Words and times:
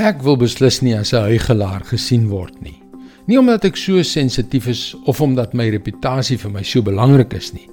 Ek 0.00 0.22
wil 0.24 0.38
beslis 0.40 0.78
nie 0.80 0.94
as 0.96 1.10
'n 1.12 1.28
huigelaar 1.28 1.82
gesien 1.84 2.30
word 2.30 2.56
nie. 2.64 2.80
Nie 3.28 3.36
omdat 3.36 3.64
ek 3.64 3.76
so 3.76 4.02
sensitief 4.02 4.66
is 4.66 4.96
of 5.04 5.20
omdat 5.20 5.52
my 5.52 5.68
reputasie 5.68 6.38
vir 6.38 6.50
my 6.50 6.62
so 6.62 6.80
belangrik 6.80 7.34
is 7.34 7.52
nie, 7.52 7.68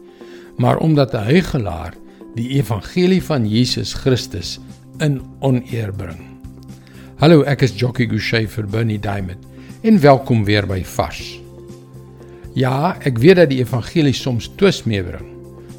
maar 0.57 0.77
omdat 0.77 1.13
'n 1.13 1.23
huigelaar 1.23 1.93
die 2.35 2.49
evangelie 2.59 3.23
van 3.23 3.47
Jesus 3.47 3.93
Christus 3.93 4.59
in 4.99 5.21
oneer 5.39 5.93
bring. 5.93 6.19
Hallo, 7.19 7.43
ek 7.43 7.61
is 7.61 7.79
Jockey 7.79 8.07
Gouchee 8.07 8.47
vir 8.47 8.67
Bernie 8.67 8.99
Diamond 8.99 9.47
en 9.83 9.99
welkom 9.99 10.43
weer 10.43 10.67
by 10.67 10.83
Vars. 10.83 11.39
Ja, 12.55 12.97
ek 12.99 13.19
weet 13.19 13.35
dat 13.35 13.49
die 13.49 13.63
evangelie 13.63 14.13
soms 14.13 14.51
twis 14.57 14.83
meebring, 14.83 15.27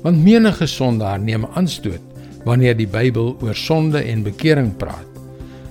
want 0.02 0.24
menige 0.24 0.66
sondaar 0.66 1.20
neem 1.20 1.44
aanstoot 1.44 2.00
wanneer 2.44 2.76
die 2.76 2.88
Bybel 2.88 3.36
oor 3.42 3.54
sonde 3.54 3.98
en 3.98 4.22
bekering 4.22 4.76
praat. 4.76 5.07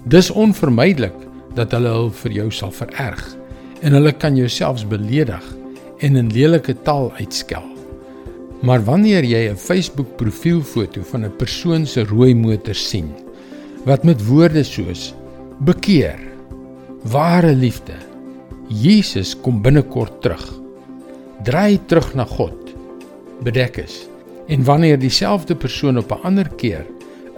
Dis 0.08 0.30
onvermydelik 0.32 1.16
dat 1.58 1.74
hulle 1.76 1.92
hul 1.92 2.12
vir 2.22 2.32
jou 2.32 2.46
sal 2.56 2.72
vererg 2.72 3.24
en 3.84 3.96
hulle 3.98 4.14
kan 4.16 4.38
jou 4.40 4.48
selfs 4.48 4.86
beledig 4.88 5.44
en 6.06 6.16
in 6.16 6.30
lelike 6.32 6.78
taal 6.88 7.10
uitskel. 7.18 7.66
Maar 8.64 8.86
wanneer 8.88 9.26
jy 9.28 9.50
'n 9.50 9.60
Facebook 9.60 10.16
profielfoto 10.16 11.02
van 11.12 11.26
'n 11.26 11.36
persoon 11.36 11.86
se 11.86 12.04
rooi 12.04 12.34
motor 12.36 12.76
sien 12.76 13.12
wat 13.86 14.04
met 14.04 14.26
woorde 14.26 14.64
soos 14.64 15.14
bekeer, 15.60 16.20
ware 17.04 17.54
liefde, 17.56 17.96
Jesus 18.68 19.36
kom 19.42 19.62
binnekort 19.62 20.22
terug. 20.22 20.54
Draai 21.44 21.80
terug 21.86 22.16
na 22.16 22.26
God. 22.26 22.76
Bedek 23.44 23.78
is. 23.78 24.08
En 24.48 24.64
wanneer 24.64 25.00
dieselfde 25.00 25.56
persoon 25.56 25.98
op 25.98 26.12
'n 26.12 26.24
ander 26.24 26.50
keer 26.56 26.86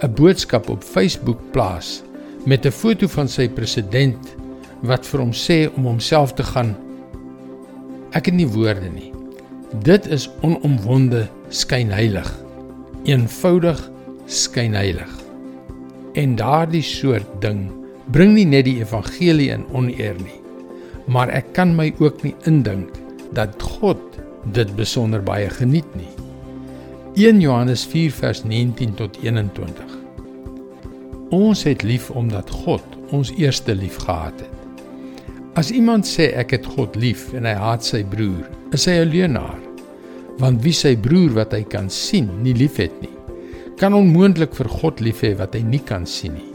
'n 0.02 0.14
boodskap 0.14 0.68
op 0.68 0.82
Facebook 0.82 1.38
plaas 1.50 2.02
met 2.44 2.66
'n 2.66 2.70
foto 2.70 3.08
van 3.08 3.28
sy 3.28 3.48
president 3.48 4.36
wat 4.82 5.06
vir 5.06 5.20
hom 5.20 5.32
sê 5.32 5.68
om 5.76 5.84
homself 5.84 6.34
te 6.34 6.42
gaan 6.42 6.76
Ek 8.10 8.26
het 8.26 8.34
nie 8.34 8.48
woorde 8.50 8.88
nie. 8.90 9.12
Dit 9.86 10.06
is 10.10 10.26
onomwonde 10.42 11.28
skynheilig. 11.54 12.26
Eenvoudig 13.06 13.78
skynheilig. 14.26 15.12
En 16.18 16.34
daardie 16.34 16.82
soort 16.82 17.28
ding 17.42 17.68
bring 18.10 18.34
nie 18.34 18.48
net 18.50 18.66
die 18.66 18.80
evangelie 18.82 19.52
in 19.54 19.62
oneer 19.70 20.18
nie, 20.18 20.40
maar 21.06 21.30
ek 21.30 21.52
kan 21.54 21.76
my 21.78 21.92
ook 22.02 22.24
nie 22.26 22.34
indink 22.50 22.98
dat 23.36 23.62
God 23.62 24.02
dit 24.50 24.74
besonder 24.74 25.22
baie 25.22 25.46
geniet 25.54 25.86
nie. 25.94 26.10
1 27.14 27.38
Johannes 27.44 27.86
4 27.86 28.10
vers 28.18 28.42
19 28.42 28.98
tot 28.98 29.22
21. 29.22 29.99
Ons 31.30 31.62
het 31.62 31.84
lief 31.86 32.08
omdat 32.10 32.50
God 32.50 32.82
ons 33.14 33.30
eerste 33.38 33.74
lief 33.74 34.00
gehad 34.02 34.34
het. 34.42 34.56
As 35.58 35.70
iemand 35.70 36.06
sê 36.06 36.32
ek 36.34 36.56
het 36.56 36.66
God 36.66 36.96
lief 36.98 37.28
en 37.38 37.46
hy 37.46 37.54
haat 37.54 37.86
sy 37.86 38.00
broer, 38.02 38.48
is 38.74 38.86
hy 38.90 38.98
'n 38.98 39.10
leienaar. 39.10 39.60
Want 40.38 40.62
wie 40.62 40.72
sy 40.74 40.96
broer 40.96 41.30
wat 41.34 41.52
hy 41.52 41.62
kan 41.62 41.90
sien, 41.90 42.42
nie 42.42 42.54
liefhet 42.54 42.94
nie, 43.00 43.14
kan 43.76 43.94
onmoontlik 43.94 44.54
vir 44.54 44.68
God 44.68 45.00
lief 45.00 45.22
hê 45.22 45.36
wat 45.38 45.54
hy 45.54 45.62
nie 45.62 45.78
kan 45.78 46.06
sien 46.06 46.34
nie. 46.34 46.50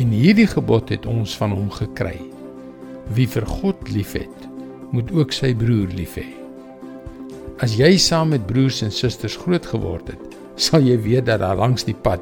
En 0.00 0.08
hierdie 0.10 0.48
gebod 0.48 0.88
het 0.88 1.06
ons 1.06 1.36
van 1.36 1.50
hom 1.50 1.70
gekry. 1.70 2.20
Wie 3.14 3.26
vir 3.26 3.44
God 3.46 3.76
liefhet, 3.88 4.48
moet 4.92 5.12
ook 5.12 5.32
sy 5.32 5.54
broer 5.54 5.88
lief 5.92 6.16
hê. 6.16 6.26
As 7.60 7.76
jy 7.76 7.98
saam 7.98 8.28
met 8.28 8.46
broers 8.46 8.82
en 8.82 8.90
susters 8.90 9.36
groot 9.36 9.66
geword 9.66 10.08
het, 10.08 10.24
sal 10.56 10.80
jy 10.80 10.96
weet 10.96 11.26
dat 11.26 11.40
daar 11.40 11.56
langs 11.56 11.84
die 11.84 11.94
pad 11.94 12.20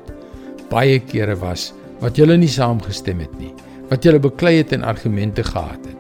baie 0.73 0.99
kere 1.13 1.37
was 1.45 1.71
wat 2.01 2.17
julle 2.17 2.39
nie 2.41 2.51
saamgestem 2.51 3.21
het 3.23 3.37
nie 3.39 3.53
wat 3.93 4.07
julle 4.07 4.23
beklei 4.25 4.55
het 4.63 4.73
en 4.73 4.87
argumente 4.89 5.45
gehad 5.45 5.85
het. 5.85 5.99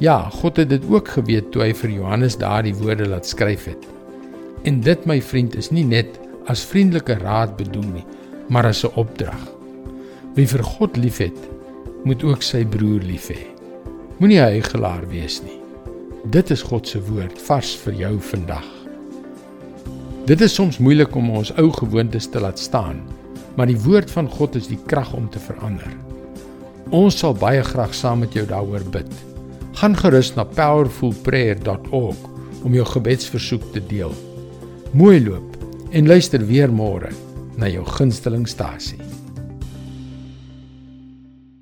Ja, 0.00 0.30
God 0.32 0.56
het 0.56 0.70
dit 0.70 0.84
ook 0.88 1.08
geweet 1.18 1.50
toe 1.52 1.66
hy 1.66 1.72
vir 1.76 1.90
Johannes 1.90 2.38
daardie 2.40 2.72
woorde 2.78 3.08
laat 3.10 3.28
skryf 3.28 3.66
het. 3.68 3.82
En 4.64 4.80
dit 4.80 5.04
my 5.10 5.18
vriend 5.20 5.56
is 5.58 5.68
nie 5.74 5.84
net 5.84 6.16
as 6.48 6.64
vriendelike 6.64 7.18
raad 7.20 7.56
bedoel 7.58 7.88
nie, 7.98 8.06
maar 8.48 8.70
as 8.70 8.84
'n 8.84 8.94
opdrag. 8.94 9.42
Wie 10.34 10.46
vir 10.46 10.62
God 10.62 10.96
liefhet, 10.96 11.38
moet 12.04 12.24
ook 12.24 12.42
sy 12.42 12.64
broer 12.64 13.02
lief 13.02 13.28
hê. 13.28 13.44
Moenie 14.18 14.40
hy 14.40 14.60
gelaar 14.60 15.04
wees 15.08 15.42
nie. 15.42 15.60
Dit 16.24 16.50
is 16.50 16.62
God 16.62 16.88
se 16.88 17.00
woord 17.00 17.38
vars 17.38 17.76
vir 17.76 17.94
jou 17.94 18.20
vandag. 18.20 18.66
Dit 20.26 20.40
is 20.40 20.54
soms 20.54 20.78
moeilik 20.78 21.14
om 21.16 21.30
ons 21.30 21.52
ou 21.56 21.70
gewoontes 21.72 22.26
te 22.26 22.40
laat 22.40 22.58
staan, 22.58 23.02
maar 23.58 23.66
die 23.66 23.80
woord 23.82 24.12
van 24.14 24.28
God 24.30 24.54
is 24.54 24.68
die 24.70 24.78
krag 24.86 25.10
om 25.18 25.26
te 25.34 25.40
verander. 25.42 25.90
Ons 26.94 27.18
sal 27.18 27.34
baie 27.34 27.64
graag 27.66 27.90
saam 27.96 28.22
met 28.22 28.36
jou 28.36 28.46
daaroor 28.46 28.86
bid. 28.94 29.10
Gaan 29.80 29.98
gerus 29.98 30.30
na 30.36 30.46
powerfulprayer.org 30.46 32.22
om 32.62 32.78
jou 32.78 32.86
gebedsversoek 32.86 33.66
te 33.74 33.82
deel. 33.90 34.14
Mooi 34.94 35.18
loop 35.26 35.58
en 35.90 36.06
luister 36.06 36.46
weer 36.46 36.70
môre 36.70 37.10
na 37.58 37.66
jou 37.66 37.82
gunstelingstasie. 37.98 39.17